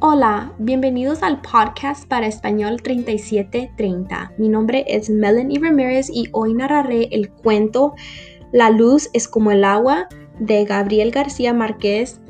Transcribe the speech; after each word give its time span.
Hola, 0.00 0.54
bienvenidos 0.60 1.24
al 1.24 1.42
podcast 1.42 2.06
para 2.06 2.28
Español 2.28 2.80
3730. 2.80 4.34
Mi 4.38 4.48
nombre 4.48 4.84
es 4.86 5.10
Melanie 5.10 5.58
Ramirez 5.58 6.08
y 6.08 6.28
hoy 6.30 6.54
narraré 6.54 7.08
el 7.10 7.32
cuento 7.32 7.96
La 8.52 8.70
luz 8.70 9.10
es 9.12 9.26
como 9.26 9.50
el 9.50 9.64
agua 9.64 10.06
de 10.38 10.64
Gabriel 10.64 11.10
García 11.10 11.52
Márquez 11.52 12.20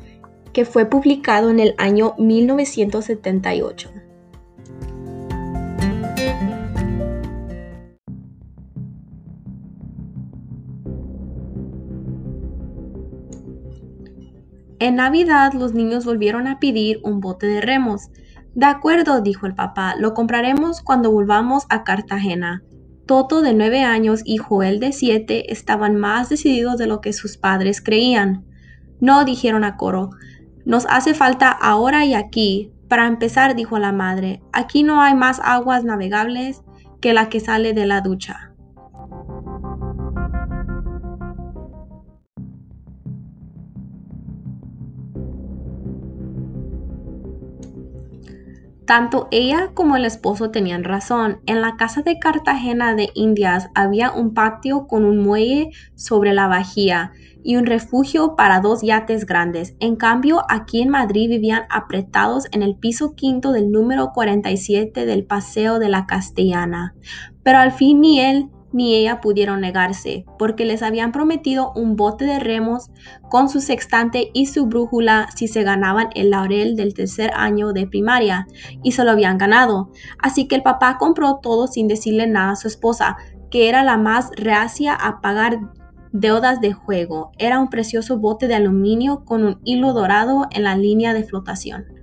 que 0.54 0.64
fue 0.64 0.86
publicado 0.86 1.50
en 1.50 1.60
el 1.60 1.74
año 1.76 2.14
1978. 2.16 3.90
En 14.88 14.96
Navidad 14.96 15.52
los 15.52 15.74
niños 15.74 16.06
volvieron 16.06 16.46
a 16.46 16.58
pedir 16.58 16.98
un 17.02 17.20
bote 17.20 17.46
de 17.46 17.60
remos. 17.60 18.08
De 18.54 18.64
acuerdo, 18.64 19.20
dijo 19.20 19.44
el 19.44 19.54
papá, 19.54 19.94
lo 19.98 20.14
compraremos 20.14 20.80
cuando 20.80 21.12
volvamos 21.12 21.64
a 21.68 21.84
Cartagena. 21.84 22.62
Toto 23.04 23.42
de 23.42 23.52
nueve 23.52 23.82
años 23.82 24.22
y 24.24 24.38
Joel 24.38 24.80
de 24.80 24.92
siete 24.92 25.52
estaban 25.52 25.96
más 25.96 26.30
decididos 26.30 26.78
de 26.78 26.86
lo 26.86 27.02
que 27.02 27.12
sus 27.12 27.36
padres 27.36 27.82
creían. 27.82 28.46
No, 28.98 29.26
dijeron 29.26 29.62
a 29.62 29.76
coro, 29.76 30.08
nos 30.64 30.86
hace 30.88 31.12
falta 31.12 31.50
ahora 31.50 32.06
y 32.06 32.14
aquí. 32.14 32.72
Para 32.88 33.08
empezar, 33.08 33.54
dijo 33.56 33.78
la 33.78 33.92
madre, 33.92 34.40
aquí 34.54 34.84
no 34.84 35.02
hay 35.02 35.14
más 35.14 35.38
aguas 35.44 35.84
navegables 35.84 36.62
que 37.02 37.12
la 37.12 37.28
que 37.28 37.40
sale 37.40 37.74
de 37.74 37.84
la 37.84 38.00
ducha. 38.00 38.47
Tanto 48.88 49.28
ella 49.30 49.72
como 49.74 49.96
el 49.96 50.06
esposo 50.06 50.50
tenían 50.50 50.82
razón. 50.82 51.42
En 51.44 51.60
la 51.60 51.76
casa 51.76 52.00
de 52.00 52.18
Cartagena 52.18 52.94
de 52.94 53.10
Indias 53.12 53.68
había 53.74 54.10
un 54.12 54.32
patio 54.32 54.86
con 54.86 55.04
un 55.04 55.18
muelle 55.18 55.68
sobre 55.94 56.32
la 56.32 56.46
bahía 56.46 57.12
y 57.44 57.56
un 57.56 57.66
refugio 57.66 58.34
para 58.34 58.60
dos 58.60 58.80
yates 58.80 59.26
grandes. 59.26 59.76
En 59.78 59.96
cambio, 59.96 60.42
aquí 60.48 60.80
en 60.80 60.88
Madrid 60.88 61.28
vivían 61.28 61.64
apretados 61.68 62.46
en 62.50 62.62
el 62.62 62.76
piso 62.76 63.14
quinto 63.14 63.52
del 63.52 63.70
número 63.70 64.12
47 64.14 65.04
del 65.04 65.26
Paseo 65.26 65.78
de 65.78 65.90
la 65.90 66.06
Castellana. 66.06 66.94
Pero 67.42 67.58
al 67.58 67.72
fin 67.72 68.00
ni 68.00 68.20
él 68.20 68.48
ni 68.72 68.94
ella 68.94 69.20
pudieron 69.20 69.60
negarse, 69.60 70.24
porque 70.38 70.64
les 70.64 70.82
habían 70.82 71.12
prometido 71.12 71.72
un 71.74 71.96
bote 71.96 72.24
de 72.24 72.38
remos 72.38 72.90
con 73.30 73.48
su 73.48 73.60
sextante 73.60 74.30
y 74.34 74.46
su 74.46 74.66
brújula 74.66 75.28
si 75.34 75.48
se 75.48 75.62
ganaban 75.62 76.08
el 76.14 76.30
laurel 76.30 76.76
del 76.76 76.94
tercer 76.94 77.30
año 77.34 77.72
de 77.72 77.86
primaria, 77.86 78.46
y 78.82 78.92
se 78.92 79.04
lo 79.04 79.10
habían 79.10 79.38
ganado. 79.38 79.90
Así 80.18 80.46
que 80.46 80.56
el 80.56 80.62
papá 80.62 80.98
compró 80.98 81.36
todo 81.42 81.66
sin 81.66 81.88
decirle 81.88 82.26
nada 82.26 82.52
a 82.52 82.56
su 82.56 82.68
esposa, 82.68 83.16
que 83.50 83.68
era 83.68 83.82
la 83.82 83.96
más 83.96 84.30
reacia 84.36 84.94
a 84.94 85.20
pagar 85.20 85.58
deudas 86.12 86.60
de 86.60 86.72
juego. 86.72 87.32
Era 87.38 87.58
un 87.58 87.68
precioso 87.68 88.18
bote 88.18 88.46
de 88.48 88.54
aluminio 88.54 89.24
con 89.24 89.44
un 89.44 89.60
hilo 89.64 89.92
dorado 89.92 90.46
en 90.50 90.64
la 90.64 90.76
línea 90.76 91.14
de 91.14 91.24
flotación. 91.24 91.97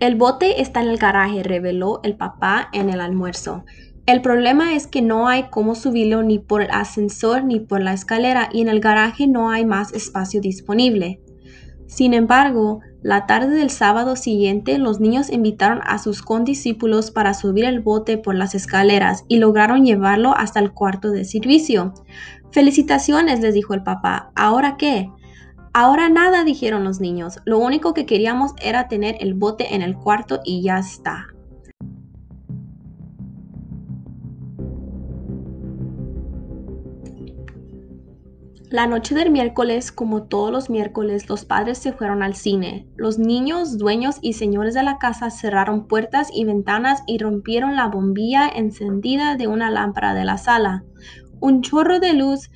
El 0.00 0.14
bote 0.14 0.62
está 0.62 0.80
en 0.80 0.88
el 0.88 0.96
garaje, 0.96 1.42
reveló 1.42 2.00
el 2.04 2.16
papá 2.16 2.68
en 2.72 2.88
el 2.88 3.00
almuerzo. 3.00 3.64
El 4.06 4.22
problema 4.22 4.74
es 4.74 4.86
que 4.86 5.02
no 5.02 5.28
hay 5.28 5.50
cómo 5.50 5.74
subirlo 5.74 6.22
ni 6.22 6.38
por 6.38 6.62
el 6.62 6.70
ascensor 6.70 7.42
ni 7.42 7.60
por 7.60 7.82
la 7.82 7.92
escalera 7.92 8.48
y 8.52 8.62
en 8.62 8.68
el 8.68 8.80
garaje 8.80 9.26
no 9.26 9.50
hay 9.50 9.66
más 9.66 9.92
espacio 9.92 10.40
disponible. 10.40 11.20
Sin 11.88 12.14
embargo, 12.14 12.80
la 13.02 13.26
tarde 13.26 13.56
del 13.56 13.70
sábado 13.70 14.14
siguiente 14.14 14.78
los 14.78 15.00
niños 15.00 15.30
invitaron 15.30 15.80
a 15.84 15.98
sus 15.98 16.22
condiscípulos 16.22 17.10
para 17.10 17.34
subir 17.34 17.64
el 17.64 17.80
bote 17.80 18.18
por 18.18 18.34
las 18.34 18.54
escaleras 18.54 19.24
y 19.26 19.38
lograron 19.38 19.84
llevarlo 19.84 20.34
hasta 20.36 20.60
el 20.60 20.72
cuarto 20.72 21.10
de 21.10 21.24
servicio. 21.24 21.92
Felicitaciones, 22.52 23.40
les 23.40 23.52
dijo 23.52 23.74
el 23.74 23.82
papá. 23.82 24.30
¿Ahora 24.34 24.76
qué? 24.78 25.10
Ahora 25.72 26.08
nada, 26.08 26.44
dijeron 26.44 26.84
los 26.84 27.00
niños. 27.00 27.38
Lo 27.44 27.58
único 27.58 27.94
que 27.94 28.06
queríamos 28.06 28.52
era 28.62 28.88
tener 28.88 29.16
el 29.20 29.34
bote 29.34 29.74
en 29.74 29.82
el 29.82 29.96
cuarto 29.96 30.40
y 30.44 30.62
ya 30.62 30.78
está. 30.78 31.28
La 38.70 38.86
noche 38.86 39.14
del 39.14 39.30
miércoles, 39.30 39.90
como 39.90 40.24
todos 40.24 40.52
los 40.52 40.68
miércoles, 40.68 41.26
los 41.30 41.46
padres 41.46 41.78
se 41.78 41.94
fueron 41.94 42.22
al 42.22 42.34
cine. 42.34 42.86
Los 42.96 43.18
niños, 43.18 43.78
dueños 43.78 44.18
y 44.20 44.34
señores 44.34 44.74
de 44.74 44.82
la 44.82 44.98
casa 44.98 45.30
cerraron 45.30 45.88
puertas 45.88 46.28
y 46.34 46.44
ventanas 46.44 47.02
y 47.06 47.16
rompieron 47.16 47.76
la 47.76 47.86
bombilla 47.86 48.46
encendida 48.46 49.36
de 49.36 49.46
una 49.46 49.70
lámpara 49.70 50.12
de 50.12 50.26
la 50.26 50.36
sala. 50.36 50.84
Un 51.40 51.62
chorro 51.62 51.98
de 51.98 52.12
luz 52.12 52.50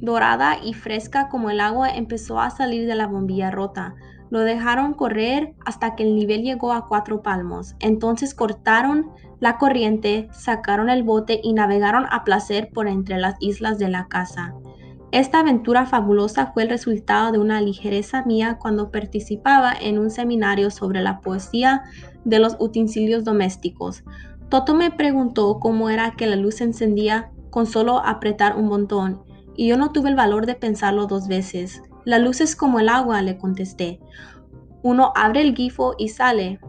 dorada 0.00 0.56
y 0.62 0.74
fresca 0.74 1.28
como 1.28 1.50
el 1.50 1.60
agua 1.60 1.90
empezó 1.90 2.40
a 2.40 2.50
salir 2.50 2.86
de 2.86 2.94
la 2.94 3.06
bombilla 3.06 3.50
rota. 3.50 3.94
Lo 4.30 4.40
dejaron 4.40 4.94
correr 4.94 5.54
hasta 5.64 5.96
que 5.96 6.04
el 6.04 6.14
nivel 6.14 6.42
llegó 6.42 6.72
a 6.72 6.86
cuatro 6.86 7.22
palmos. 7.22 7.74
Entonces 7.80 8.34
cortaron 8.34 9.10
la 9.40 9.58
corriente, 9.58 10.28
sacaron 10.32 10.88
el 10.88 11.02
bote 11.02 11.40
y 11.42 11.52
navegaron 11.52 12.06
a 12.10 12.24
placer 12.24 12.70
por 12.72 12.88
entre 12.88 13.18
las 13.18 13.36
islas 13.40 13.78
de 13.78 13.88
la 13.88 14.06
casa. 14.06 14.54
Esta 15.12 15.40
aventura 15.40 15.86
fabulosa 15.86 16.52
fue 16.52 16.62
el 16.62 16.68
resultado 16.68 17.32
de 17.32 17.38
una 17.38 17.60
ligereza 17.60 18.24
mía 18.24 18.58
cuando 18.60 18.92
participaba 18.92 19.72
en 19.72 19.98
un 19.98 20.10
seminario 20.10 20.70
sobre 20.70 21.02
la 21.02 21.20
poesía 21.20 21.82
de 22.24 22.38
los 22.38 22.56
utensilios 22.60 23.24
domésticos. 23.24 24.04
Toto 24.48 24.74
me 24.74 24.92
preguntó 24.92 25.58
cómo 25.58 25.90
era 25.90 26.12
que 26.12 26.26
la 26.26 26.36
luz 26.36 26.56
se 26.56 26.64
encendía 26.64 27.32
con 27.50 27.66
solo 27.66 27.98
apretar 27.98 28.56
un 28.56 28.68
botón 28.68 29.24
y 29.56 29.68
yo 29.68 29.76
no 29.76 29.92
tuve 29.92 30.10
el 30.10 30.16
valor 30.16 30.46
de 30.46 30.54
pensarlo 30.54 31.06
dos 31.06 31.28
veces. 31.28 31.82
La 32.04 32.18
luz 32.18 32.40
es 32.40 32.56
como 32.56 32.80
el 32.80 32.88
agua, 32.88 33.22
le 33.22 33.38
contesté. 33.38 34.00
Uno 34.82 35.12
abre 35.14 35.42
el 35.42 35.52
grifo 35.52 35.94
y 35.98 36.08
sale. 36.08 36.60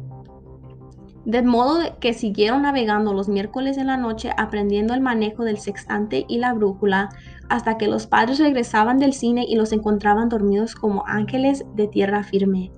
De 1.25 1.43
modo 1.43 1.99
que 1.99 2.13
siguieron 2.13 2.63
navegando 2.63 3.13
los 3.13 3.29
miércoles 3.29 3.77
en 3.77 3.87
la 3.87 3.97
noche 3.97 4.31
aprendiendo 4.37 4.93
el 4.95 5.01
manejo 5.01 5.43
del 5.43 5.59
sextante 5.59 6.25
y 6.27 6.39
la 6.39 6.53
brújula 6.53 7.09
hasta 7.47 7.77
que 7.77 7.87
los 7.87 8.07
padres 8.07 8.39
regresaban 8.39 8.97
del 8.97 9.13
cine 9.13 9.45
y 9.47 9.55
los 9.55 9.71
encontraban 9.71 10.29
dormidos 10.29 10.73
como 10.73 11.03
ángeles 11.05 11.63
de 11.75 11.87
tierra 11.87 12.23
firme. 12.23 12.71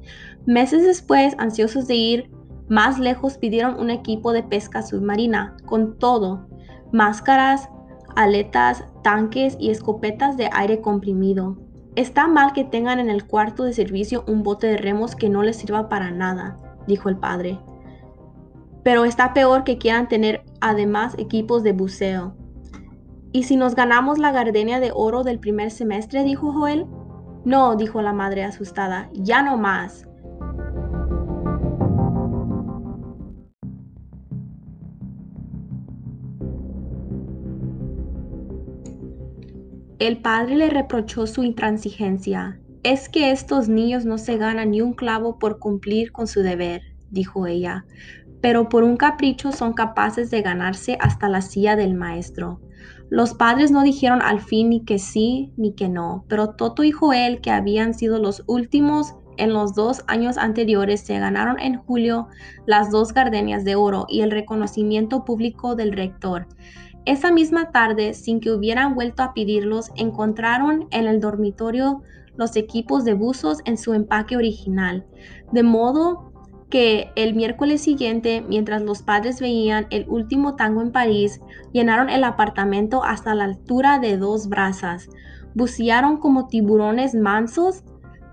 Meses 0.45 0.83
después, 0.83 1.35
ansiosos 1.37 1.87
de 1.87 1.95
ir 1.95 2.31
más 2.67 2.99
lejos, 2.99 3.37
pidieron 3.37 3.79
un 3.79 3.89
equipo 3.89 4.33
de 4.33 4.43
pesca 4.43 4.81
submarina 4.81 5.55
con 5.65 5.97
todo, 5.97 6.47
máscaras, 6.91 7.69
aletas, 8.15 8.83
tanques 9.03 9.55
y 9.59 9.69
escopetas 9.69 10.37
de 10.37 10.49
aire 10.51 10.81
comprimido. 10.81 11.57
Está 11.95 12.27
mal 12.27 12.53
que 12.53 12.63
tengan 12.63 12.99
en 12.99 13.11
el 13.11 13.27
cuarto 13.27 13.63
de 13.63 13.73
servicio 13.73 14.23
un 14.27 14.41
bote 14.41 14.65
de 14.65 14.77
remos 14.77 15.15
que 15.15 15.29
no 15.29 15.43
les 15.43 15.57
sirva 15.57 15.89
para 15.89 16.09
nada, 16.09 16.57
dijo 16.87 17.09
el 17.09 17.17
padre. 17.17 17.59
Pero 18.83 19.05
está 19.05 19.33
peor 19.33 19.63
que 19.63 19.77
quieran 19.77 20.07
tener 20.07 20.43
además 20.59 21.13
equipos 21.19 21.61
de 21.61 21.73
buceo. 21.73 22.35
¿Y 23.31 23.43
si 23.43 23.55
nos 23.55 23.75
ganamos 23.75 24.17
la 24.17 24.31
gardenia 24.31 24.79
de 24.79 24.91
oro 24.93 25.23
del 25.23 25.39
primer 25.39 25.69
semestre? 25.71 26.23
dijo 26.23 26.51
Joel. 26.51 26.87
No, 27.45 27.75
dijo 27.75 28.01
la 28.01 28.13
madre 28.13 28.43
asustada, 28.43 29.09
ya 29.13 29.43
no 29.43 29.57
más. 29.57 30.07
El 39.99 40.21
padre 40.21 40.55
le 40.55 40.69
reprochó 40.69 41.27
su 41.27 41.43
intransigencia. 41.43 42.59
Es 42.81 43.09
que 43.09 43.31
estos 43.31 43.69
niños 43.69 44.05
no 44.05 44.17
se 44.17 44.37
ganan 44.37 44.71
ni 44.71 44.81
un 44.81 44.93
clavo 44.93 45.37
por 45.37 45.59
cumplir 45.59 46.11
con 46.11 46.27
su 46.27 46.41
deber, 46.41 46.81
dijo 47.11 47.45
ella, 47.45 47.85
pero 48.41 48.67
por 48.69 48.83
un 48.83 48.97
capricho 48.97 49.51
son 49.51 49.73
capaces 49.73 50.31
de 50.31 50.41
ganarse 50.41 50.97
hasta 50.99 51.29
la 51.29 51.41
silla 51.41 51.75
del 51.75 51.93
maestro. 51.93 52.59
Los 53.09 53.35
padres 53.35 53.71
no 53.71 53.83
dijeron 53.83 54.21
al 54.21 54.41
fin 54.41 54.69
ni 54.69 54.83
que 54.83 54.97
sí 54.97 55.53
ni 55.55 55.75
que 55.75 55.87
no, 55.87 56.25
pero 56.27 56.55
Toto 56.55 56.83
y 56.83 56.91
Joel, 56.91 57.39
que 57.39 57.51
habían 57.51 57.93
sido 57.93 58.17
los 58.17 58.43
últimos 58.47 59.13
en 59.37 59.53
los 59.53 59.75
dos 59.75 60.03
años 60.07 60.37
anteriores, 60.37 61.01
se 61.01 61.19
ganaron 61.19 61.59
en 61.59 61.77
julio 61.77 62.27
las 62.65 62.91
dos 62.91 63.13
gardenias 63.13 63.63
de 63.63 63.75
oro 63.75 64.05
y 64.09 64.21
el 64.21 64.31
reconocimiento 64.31 65.23
público 65.23 65.75
del 65.75 65.93
rector. 65.93 66.47
Esa 67.05 67.31
misma 67.31 67.71
tarde, 67.71 68.13
sin 68.13 68.39
que 68.39 68.51
hubieran 68.51 68.95
vuelto 68.95 69.23
a 69.23 69.33
pedirlos, 69.33 69.91
encontraron 69.95 70.87
en 70.91 71.07
el 71.07 71.19
dormitorio 71.19 72.01
los 72.37 72.55
equipos 72.55 73.03
de 73.03 73.13
buzos 73.13 73.59
en 73.65 73.77
su 73.77 73.93
empaque 73.93 74.37
original, 74.37 75.05
de 75.51 75.63
modo 75.63 76.31
que 76.69 77.11
el 77.15 77.35
miércoles 77.35 77.81
siguiente, 77.81 78.41
mientras 78.41 78.81
los 78.81 79.03
padres 79.03 79.39
veían 79.39 79.85
el 79.91 80.05
último 80.07 80.55
tango 80.55 80.81
en 80.81 80.91
París, 80.91 81.41
llenaron 81.71 82.09
el 82.09 82.23
apartamento 82.23 83.03
hasta 83.03 83.35
la 83.35 83.43
altura 83.43 83.99
de 83.99 84.17
dos 84.17 84.47
brazas. 84.47 85.07
Bucearon 85.53 86.17
como 86.17 86.47
tiburones 86.47 87.13
mansos 87.13 87.83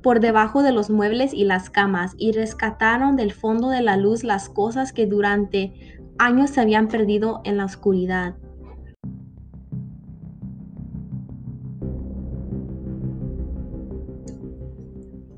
por 0.02 0.20
debajo 0.20 0.62
de 0.62 0.73
los 0.73 0.88
muebles 0.88 1.34
y 1.34 1.44
las 1.44 1.69
camas 1.69 2.14
y 2.16 2.32
rescataron 2.32 3.16
del 3.16 3.32
fondo 3.32 3.69
de 3.69 3.82
la 3.82 3.99
luz 3.99 4.25
las 4.25 4.49
cosas 4.49 4.94
que 4.94 5.06
durante 5.06 5.75
años 6.19 6.50
se 6.50 6.62
habían 6.62 6.88
perdido 6.88 7.43
en 7.44 7.58
la 7.58 7.66
oscuridad. 7.66 8.37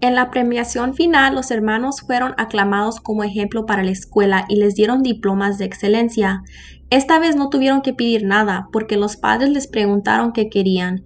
En 0.02 0.16
la 0.16 0.32
premiación 0.32 0.94
final, 0.94 1.36
los 1.36 1.52
hermanos 1.52 2.00
fueron 2.00 2.34
aclamados 2.36 2.98
como 2.98 3.22
ejemplo 3.22 3.66
para 3.66 3.84
la 3.84 3.92
escuela 3.92 4.46
y 4.48 4.56
les 4.56 4.74
dieron 4.74 5.04
diplomas 5.04 5.58
de 5.58 5.64
excelencia. 5.64 6.42
Esta 6.90 7.20
vez 7.20 7.36
no 7.36 7.50
tuvieron 7.50 7.82
que 7.82 7.94
pedir 7.94 8.24
nada 8.24 8.66
porque 8.72 8.96
los 8.96 9.16
padres 9.16 9.50
les 9.50 9.68
preguntaron 9.68 10.32
qué 10.32 10.50
querían. 10.50 11.04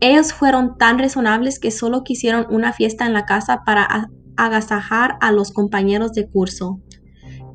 Ellos 0.00 0.32
fueron 0.32 0.78
tan 0.78 0.98
razonables 0.98 1.58
que 1.58 1.70
solo 1.70 2.04
quisieron 2.04 2.46
una 2.48 2.72
fiesta 2.72 3.04
en 3.04 3.12
la 3.12 3.26
casa 3.26 3.64
para 3.66 4.08
agasajar 4.38 5.18
a 5.20 5.30
los 5.30 5.52
compañeros 5.52 6.14
de 6.14 6.26
curso. 6.26 6.80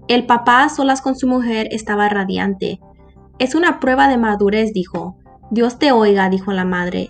El 0.07 0.27
papá, 0.27 0.69
solas 0.69 1.01
con 1.01 1.15
su 1.15 1.25
mujer, 1.25 1.69
estaba 1.71 2.07
radiante. 2.07 2.79
Es 3.39 3.55
una 3.55 3.79
prueba 3.79 4.07
de 4.07 4.19
madurez, 4.19 4.73
dijo. 4.73 5.17
Dios 5.49 5.79
te 5.79 5.91
oiga, 5.91 6.29
dijo 6.29 6.51
la 6.51 6.65
madre. 6.65 7.09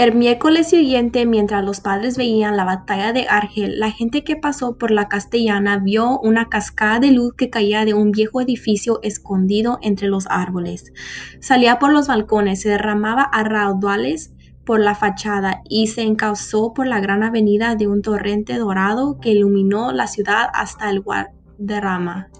El 0.00 0.14
miércoles 0.14 0.70
siguiente, 0.70 1.26
mientras 1.26 1.62
los 1.62 1.80
padres 1.80 2.16
veían 2.16 2.56
la 2.56 2.64
batalla 2.64 3.12
de 3.12 3.26
Argel, 3.28 3.78
la 3.78 3.90
gente 3.90 4.24
que 4.24 4.34
pasó 4.34 4.78
por 4.78 4.90
la 4.90 5.08
castellana 5.08 5.76
vio 5.76 6.18
una 6.20 6.48
cascada 6.48 7.00
de 7.00 7.10
luz 7.10 7.34
que 7.34 7.50
caía 7.50 7.84
de 7.84 7.92
un 7.92 8.10
viejo 8.10 8.40
edificio 8.40 9.00
escondido 9.02 9.78
entre 9.82 10.08
los 10.08 10.26
árboles. 10.30 10.94
Salía 11.40 11.78
por 11.78 11.92
los 11.92 12.08
balcones, 12.08 12.62
se 12.62 12.70
derramaba 12.70 13.24
a 13.24 13.44
raudales 13.44 14.32
por 14.64 14.80
la 14.80 14.94
fachada 14.94 15.60
y 15.68 15.88
se 15.88 16.00
encauzó 16.00 16.72
por 16.72 16.86
la 16.86 17.00
gran 17.00 17.22
avenida 17.22 17.74
de 17.74 17.86
un 17.86 18.00
torrente 18.00 18.56
dorado 18.56 19.20
que 19.20 19.32
iluminó 19.32 19.92
la 19.92 20.06
ciudad 20.06 20.48
hasta 20.54 20.88
el 20.88 21.02
Guadarrama. 21.02 22.30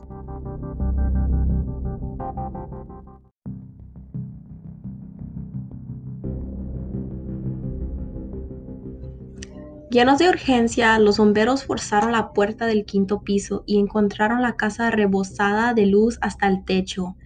Llenos 9.90 10.18
de 10.18 10.28
urgencia, 10.28 10.96
los 11.00 11.18
bomberos 11.18 11.64
forzaron 11.64 12.12
la 12.12 12.32
puerta 12.32 12.66
del 12.66 12.84
quinto 12.84 13.22
piso 13.22 13.64
y 13.66 13.80
encontraron 13.80 14.40
la 14.40 14.54
casa 14.54 14.88
rebosada 14.92 15.74
de 15.74 15.86
luz 15.86 16.16
hasta 16.20 16.46
el 16.46 16.64
techo. 16.64 17.16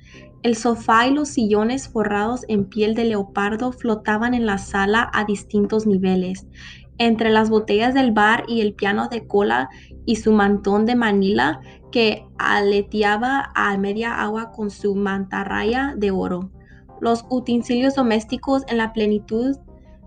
El 0.42 0.56
sofá 0.56 1.06
y 1.06 1.12
los 1.12 1.28
sillones 1.28 1.90
forrados 1.90 2.46
en 2.48 2.64
piel 2.64 2.94
de 2.94 3.04
leopardo 3.04 3.70
flotaban 3.70 4.32
en 4.32 4.46
la 4.46 4.56
sala 4.56 5.10
a 5.12 5.26
distintos 5.26 5.86
niveles. 5.86 6.46
Entre 6.96 7.28
las 7.28 7.50
botellas 7.50 7.92
del 7.92 8.12
bar 8.12 8.44
y 8.48 8.62
el 8.62 8.72
piano 8.72 9.08
de 9.08 9.26
cola 9.26 9.68
y 10.06 10.16
su 10.16 10.32
mantón 10.32 10.86
de 10.86 10.94
Manila 10.94 11.60
que 11.92 12.24
aleteaba 12.38 13.52
a 13.54 13.76
media 13.76 14.22
agua 14.22 14.52
con 14.52 14.70
su 14.70 14.94
mantarraya 14.94 15.92
de 15.98 16.12
oro. 16.12 16.50
Los 16.98 17.26
utensilios 17.28 17.94
domésticos 17.94 18.62
en 18.68 18.78
la 18.78 18.94
plenitud 18.94 19.54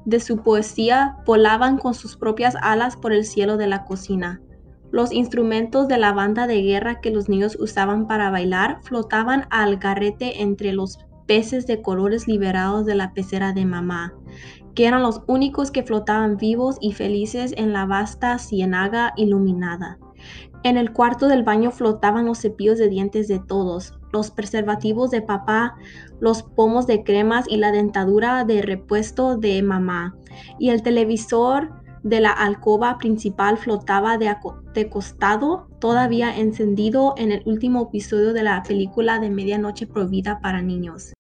de 0.08 0.22
su 0.22 0.38
poesía 0.38 1.18
volaban 1.26 1.78
con 1.78 1.94
sus 1.94 2.16
propias 2.16 2.56
alas 2.62 2.96
por 2.96 3.12
el 3.12 3.26
cielo 3.26 3.58
de 3.58 3.68
la 3.68 3.84
cocina. 3.84 4.42
Los 4.90 5.12
instrumentos 5.12 5.90
de 5.90 5.98
la 5.98 6.14
banda 6.14 6.48
de 6.48 6.62
guerra 6.62 7.02
que 7.02 7.12
los 7.12 7.28
niños 7.28 7.58
usaban 7.60 8.08
para 8.08 8.32
bailar 8.32 8.80
flotaban 8.84 9.48
al 9.50 9.76
garrete 9.76 10.42
entre 10.42 10.72
los 10.72 11.00
peces 11.26 11.68
de 11.68 11.82
colores 11.82 12.26
liberados 12.26 12.86
de 12.86 12.96
la 12.96 13.14
pecera 13.14 13.52
de 13.52 13.66
mamá, 13.66 14.14
que 14.76 14.88
eran 14.88 15.04
los 15.04 15.24
únicos 15.28 15.72
que 15.72 15.84
flotaban 15.84 16.38
vivos 16.38 16.78
y 16.80 16.94
felices 16.94 17.54
en 17.58 17.74
la 17.74 17.86
vasta 17.86 18.40
ciénaga 18.40 19.12
iluminada. 19.18 20.00
En 20.64 20.78
el 20.78 20.94
cuarto 20.94 21.28
del 21.28 21.44
baño 21.44 21.72
flotaban 21.72 22.28
los 22.28 22.40
cepillos 22.40 22.78
de 22.78 22.88
dientes 22.88 23.28
de 23.28 23.40
todos, 23.40 23.97
los 24.12 24.32
preservativos 24.32 25.12
de 25.12 25.22
papá, 25.22 25.76
los 26.20 26.44
pomos 26.44 26.88
de 26.88 27.04
cremas 27.04 27.46
y 27.48 27.58
la 27.58 27.72
dentadura 27.72 28.44
de 28.46 28.62
repuesto 28.62 29.38
de 29.38 29.62
mamá. 29.62 30.16
Y 30.60 30.70
el 30.70 30.82
televisor 30.82 31.72
de 32.04 32.22
la 32.22 32.32
alcoba 32.32 32.98
principal 32.98 33.58
flotaba 33.58 34.18
de, 34.18 34.34
de, 34.74 34.90
costado, 34.90 35.68
todavía 35.80 36.38
encendido 36.38 37.14
en 37.18 37.32
el 37.32 37.42
último 37.46 37.88
episodio 37.90 38.34
de 38.34 38.44
la 38.44 38.64
película 38.64 39.20
de 39.20 39.30
Medianoche 39.30 39.88
Prohibida 39.88 40.40
para 40.40 40.62
niños. 40.62 41.14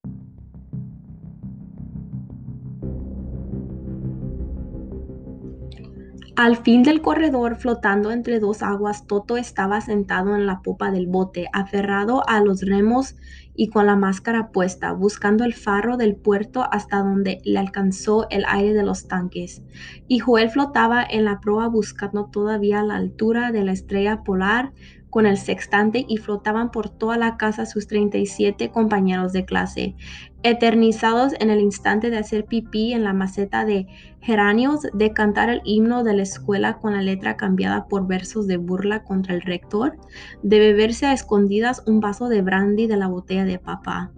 Al 6.38 6.56
fin 6.56 6.84
del 6.84 7.02
corredor, 7.02 7.56
flotando 7.56 8.12
entre 8.12 8.40
dos 8.40 8.62
aguas, 8.62 9.08
Toto 9.08 9.38
estaba 9.38 9.82
sentado 9.82 10.36
en 10.36 10.46
la 10.46 10.62
popa 10.62 10.92
del 10.92 11.08
bote, 11.08 11.48
aferrado 11.52 12.30
a 12.30 12.42
los 12.42 12.62
remos 12.62 13.16
y 13.56 13.70
con 13.70 13.88
la 13.88 13.96
máscara 13.96 14.52
puesta, 14.52 14.92
buscando 14.92 15.46
el 15.46 15.56
faro 15.56 15.98
del 15.98 16.16
puerto 16.16 16.64
hasta 16.72 16.98
donde 16.98 17.42
le 17.44 17.58
alcanzó 17.58 18.28
el 18.30 18.46
aire 18.48 18.76
de 18.76 18.84
los 18.84 19.08
tanques. 19.08 19.64
Y 20.08 20.20
Joel 20.20 20.52
flotaba 20.52 21.04
en 21.04 21.26
la 21.26 21.40
proa 21.40 21.70
buscando 21.70 22.26
todavía 22.26 22.84
la 22.84 22.98
altura 22.98 23.52
de 23.52 23.64
la 23.64 23.72
estrella 23.72 24.24
polar 24.24 24.74
con 25.18 25.26
el 25.26 25.38
sextante 25.38 26.06
y 26.08 26.18
flotaban 26.18 26.70
por 26.70 26.90
toda 26.90 27.18
la 27.18 27.38
casa 27.38 27.66
sus 27.66 27.88
37 27.88 28.70
compañeros 28.70 29.34
de 29.34 29.46
clase, 29.46 29.96
eternizados 30.44 31.34
en 31.40 31.50
el 31.50 31.60
instante 31.60 32.12
de 32.12 32.20
hacer 32.20 32.46
pipí 32.46 32.94
en 32.94 33.04
la 33.04 33.14
maceta 33.14 33.66
de 33.66 33.88
geranios, 34.22 34.82
de 34.94 35.14
cantar 35.14 35.50
el 35.50 35.62
himno 35.66 36.04
de 36.04 36.14
la 36.14 36.22
escuela 36.22 36.78
con 36.78 36.94
la 36.94 37.02
letra 37.02 37.36
cambiada 37.36 37.88
por 37.88 38.06
versos 38.06 38.46
de 38.46 38.58
burla 38.58 39.04
contra 39.06 39.34
el 39.34 39.42
rector, 39.42 39.98
de 40.44 40.60
beberse 40.60 41.08
a 41.08 41.14
escondidas 41.14 41.82
un 41.88 42.00
vaso 42.00 42.30
de 42.30 42.44
brandy 42.44 42.86
de 42.86 42.98
la 42.98 43.08
botella 43.08 43.46
de 43.46 43.58
papá, 43.58 44.12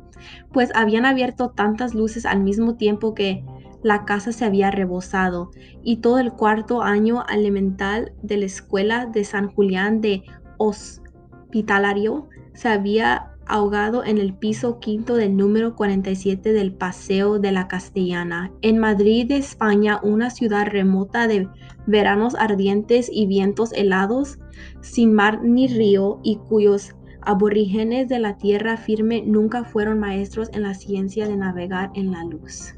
pues 0.52 0.70
habían 0.76 1.06
abierto 1.06 1.52
tantas 1.52 1.94
luces 1.94 2.26
al 2.26 2.42
mismo 2.42 2.76
tiempo 2.76 3.14
que 3.14 3.46
la 3.84 4.04
casa 4.04 4.34
se 4.34 4.44
había 4.44 4.70
rebosado 4.70 5.52
y 5.82 6.02
todo 6.02 6.20
el 6.20 6.34
cuarto 6.34 6.82
año 6.82 7.24
elemental 7.34 8.12
de 8.22 8.36
la 8.36 8.48
escuela 8.48 9.06
de 9.06 9.24
San 9.24 9.48
Julián 9.48 10.02
de 10.02 10.24
hospitalario 10.60 12.30
se 12.54 12.70
había 12.70 13.32
ahogado 13.50 14.06
en 14.06 14.20
el 14.20 14.36
piso 14.36 14.80
quinto 14.80 15.16
del 15.16 15.36
número 15.36 15.76
47 15.76 16.54
del 16.54 16.72
Paseo 16.72 17.40
de 17.40 17.52
la 17.52 17.68
Castellana, 17.68 18.52
en 18.62 18.78
Madrid 18.78 19.30
España, 19.32 20.00
una 20.04 20.30
ciudad 20.30 20.68
remota 20.68 21.28
de 21.28 21.50
veranos 21.88 22.36
ardientes 22.36 23.10
y 23.12 23.26
vientos 23.26 23.74
helados, 23.74 24.38
sin 24.82 25.14
mar 25.14 25.44
ni 25.44 25.68
río, 25.68 26.20
y 26.24 26.38
cuyos 26.38 26.96
aborígenes 27.22 28.08
de 28.08 28.20
la 28.20 28.38
tierra 28.38 28.78
firme 28.78 29.24
nunca 29.26 29.64
fueron 29.64 30.00
maestros 30.00 30.50
en 30.54 30.62
la 30.62 30.76
ciencia 30.76 31.28
de 31.28 31.36
navegar 31.36 31.90
en 31.96 32.12
la 32.12 32.24
luz. 32.24 32.76